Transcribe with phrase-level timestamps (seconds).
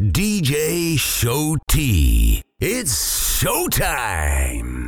[0.00, 2.40] DJ Show T.
[2.60, 4.87] It's showtime.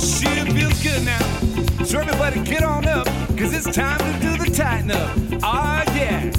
[0.00, 1.84] this shit, feels good now.
[1.84, 3.06] So everybody get on up,
[3.36, 5.16] cause it's time to do the tighten up.
[5.42, 6.30] Ah, yeah.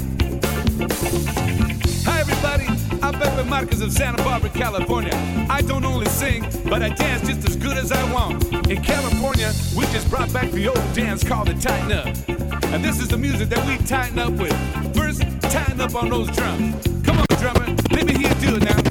[2.04, 2.66] Hi, everybody.
[3.02, 5.12] I'm Pepe Marcus of Santa Barbara, California.
[5.48, 8.44] I don't only sing, but I dance just as good as I want.
[8.68, 12.06] In California, we just brought back the old dance called the tighten up.
[12.72, 14.56] And this is the music that we tighten up with.
[14.96, 16.84] First, tighten up on those drums.
[17.04, 18.81] Come on, drummer, let me hear you do it now.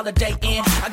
[0.00, 0.39] Holiday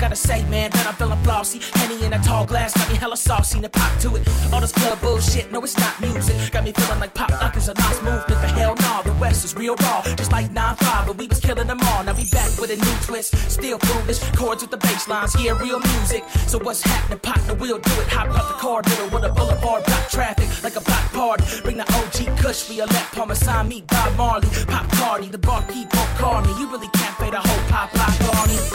[0.08, 1.60] gotta say, man, that I'm feeling flossy.
[1.74, 3.58] Henny in a tall glass, got me hella saucy.
[3.58, 4.26] And pop to it.
[4.54, 6.36] All this club bullshit, no, it's not music.
[6.54, 8.40] Got me feeling like pop lock is a nice movement.
[8.42, 10.02] But hell no, the West is real raw.
[10.16, 12.06] Just like 9-5, but we was killing them all.
[12.06, 13.36] Now we back with a new twist.
[13.52, 14.20] Still foolish.
[14.32, 16.24] Chords with the bass lines, yeah, real music.
[16.48, 17.56] So what's happening, partner?
[17.56, 18.08] We'll do it.
[18.08, 21.44] Hop out the car, middle with a boulevard, block traffic like a block party.
[21.64, 24.48] Bring the OG Kush, let Parmesan meet Bob Marley.
[24.68, 26.52] Pop party, the barkeep won't call me.
[26.60, 28.08] You really can't fade a whole pop pop.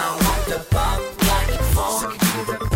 [0.02, 1.21] I want the bump
[1.74, 2.22] like funk.
[2.22, 2.71] So give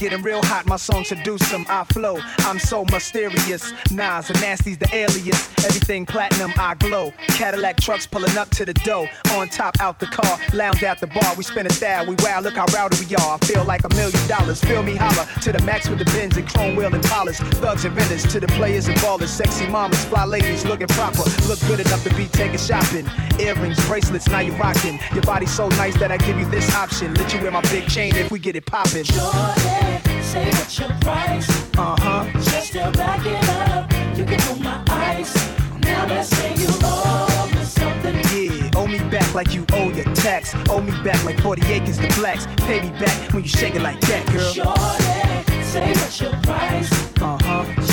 [0.00, 1.66] getting real hot, my song seduce them.
[1.68, 3.70] I flow, I'm so mysterious.
[3.92, 5.48] Nas and Nasty's the alias.
[5.62, 7.12] Everything platinum, I glow.
[7.28, 9.06] Cadillac trucks pulling up to the dough.
[9.32, 11.34] On top, out the car, lounge at the bar.
[11.36, 13.34] We spin a style, we wow, look how rowdy we are.
[13.34, 14.64] I feel like a million dollars.
[14.64, 17.36] Feel me holler to the max with the bins and chrome wheel and polish.
[17.60, 19.28] Thugs and vendors to the players and ballers.
[19.28, 21.24] Sexy mamas, fly ladies looking proper.
[21.46, 23.06] Look good enough to be taken shopping.
[23.38, 24.98] Earrings, bracelets, now you rocking.
[25.12, 27.12] Your body so nice that I give you this option.
[27.14, 29.04] Let you wear my big chain if we get it poppin'.
[29.04, 29.99] Shorty,
[30.30, 31.48] say what's your price?
[31.76, 32.24] Uh huh.
[32.34, 35.34] Just to back it up, you can hold my eyes.
[35.82, 38.14] Now let's say you owe me something.
[38.32, 40.54] Yeah, owe me back like you owe your tax.
[40.68, 42.46] Owe me back like 40 acres to blacks.
[42.68, 44.52] Pay me back when you shake it like that, girl.
[44.52, 46.92] Shorty, say what's your price?
[47.20, 47.89] Uh huh.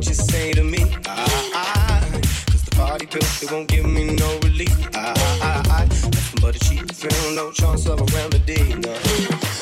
[0.00, 0.82] What you say to me.
[1.06, 4.74] I, I, cause the party pill, it won't give me no relief.
[4.96, 8.76] I, I, I, nothing but a cheap thrill, no chance of a remedy.
[8.80, 8.94] No.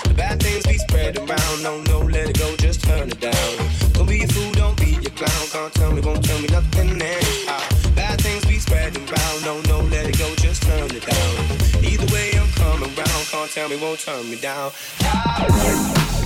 [0.07, 3.53] The bad things be spread around, no, no, let it go, just turn it down.
[3.95, 6.91] Don't be a fool, don't be a clown, can't tell me, won't tell me nothing
[7.03, 7.59] anyhow.
[7.97, 11.35] Bad things be spreading around, no, no, let it go, just turn it down.
[11.83, 14.71] Either way, I'm coming round, can't tell me, won't turn me down.
[15.01, 16.18] It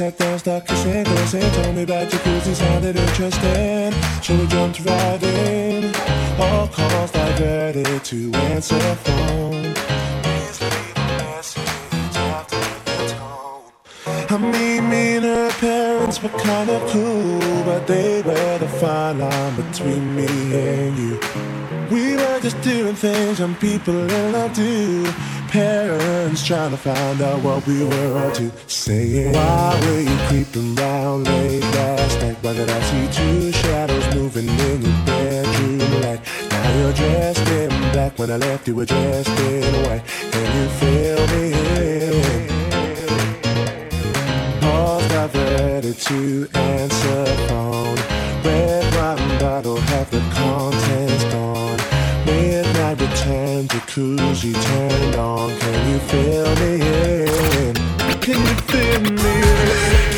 [0.00, 1.62] in sat down, start kissing, kissing.
[1.62, 3.92] Told me about jacuzzi, sounded interesting.
[4.22, 5.94] So we jumped right in.
[6.38, 9.74] All calls diverted to answer phone.
[12.48, 13.62] The tone.
[14.06, 19.18] I mean, me and her parents were kind of cool, but they were the fine
[19.18, 21.20] line between me and you.
[21.90, 25.04] We were just doing things and people in love do.
[25.56, 28.52] Parents trying to find out what we were up to.
[28.66, 32.36] Saying, Why were you creeping round late last night?
[32.42, 36.20] Why did I see two shadows moving in your bedroom light?
[36.50, 38.18] Now you're dressed in black.
[38.18, 40.04] When I left, you were dressed in white.
[40.30, 41.44] Can you feel me?
[44.60, 47.96] Paused, got ready to answer phone.
[48.44, 51.65] Red wine bottle, have the contents gone
[53.58, 55.48] and jacuzzi turned on.
[55.58, 56.72] Can you feel me?
[58.20, 60.15] Can you feel me?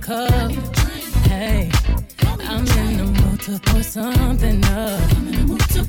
[0.00, 0.50] cup.
[1.26, 1.70] Hey,
[2.40, 5.00] I'm in the mood to pour something up.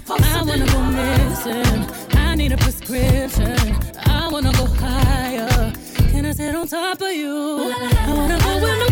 [0.09, 1.85] I wanna go missing.
[2.17, 3.75] I need a prescription.
[4.05, 5.73] I wanna go higher.
[6.11, 7.73] Can I sit on top of you?
[8.07, 8.88] I wanna go where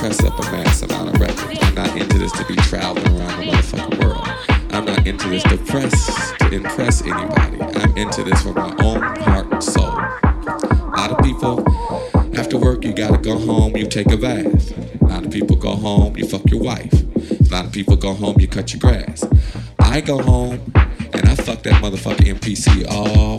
[0.00, 1.58] press up a mass amount of records.
[1.60, 4.26] I'm not into this to be traveling around the motherfucking world.
[4.70, 7.60] I'm not into this to press to impress anybody.
[7.60, 9.84] I'm into this for my own heart and soul.
[9.84, 11.62] A lot of people,
[12.38, 15.02] after work, you gotta go home, you take a bath.
[15.02, 16.94] A lot of people go home, you fuck your wife.
[16.94, 19.22] A lot of people go home, you cut your grass.
[19.80, 20.72] I go home
[21.12, 23.38] and I fuck that motherfucking MPC all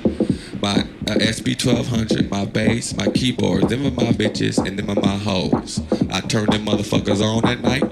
[0.61, 3.69] my uh, SP1200, my bass, my keyboard.
[3.69, 5.81] Them are my bitches and them are my hoes.
[6.11, 7.83] I turn them motherfuckers on at night.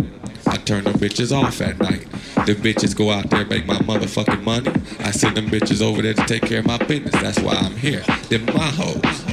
[0.45, 2.07] I turn them bitches off at night.
[2.45, 4.71] The bitches go out there make my motherfucking money.
[4.99, 7.13] I send them bitches over there to take care of my business.
[7.13, 8.01] That's why I'm here.
[8.29, 9.28] Them my hoes.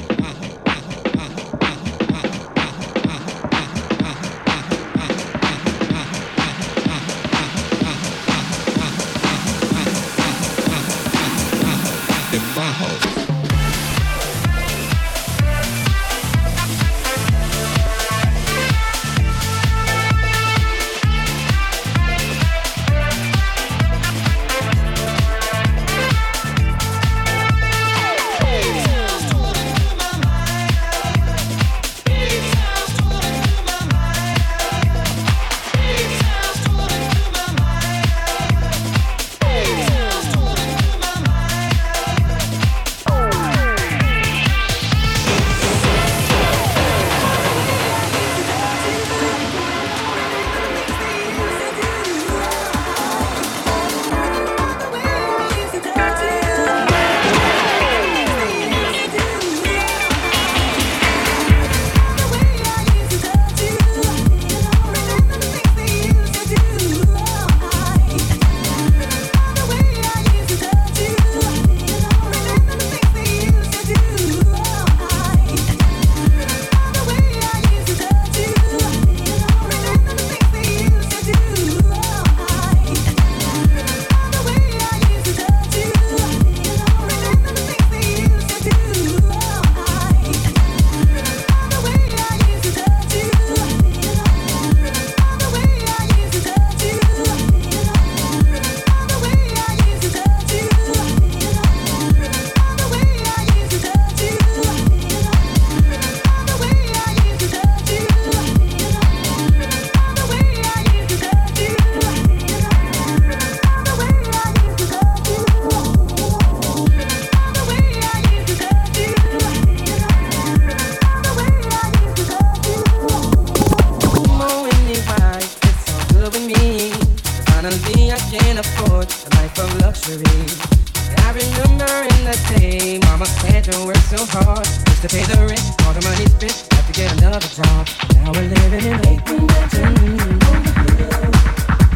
[133.73, 135.61] To work so hard just to pay the rent.
[135.87, 137.89] All the money spent, have to get another job.
[138.15, 139.91] Now we're living in a mansion.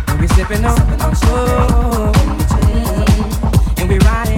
[0.09, 2.11] And we're sipping on our soul.
[3.79, 4.30] And we're riding, yeah,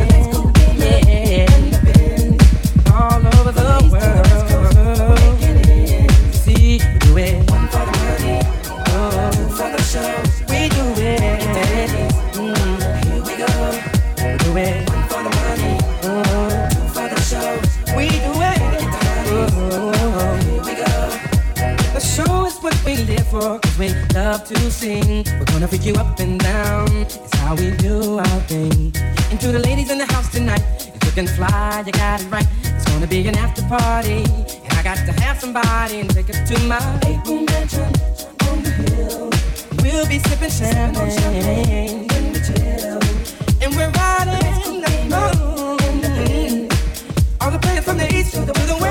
[24.24, 25.24] love to sing.
[25.38, 26.86] We're gonna freak you up and down.
[26.96, 28.92] It's how we do our thing.
[29.30, 30.62] And to the ladies in the house tonight,
[30.94, 32.46] if you can fly, you got it right.
[32.62, 34.22] It's gonna be an after party.
[34.64, 37.90] And I got to have somebody and take us to my eight room mansion
[38.48, 39.30] on the hill.
[39.82, 42.06] We'll be sipping champagne.
[43.62, 46.68] And we're riding the moon.
[47.40, 48.81] All the players from the east to the west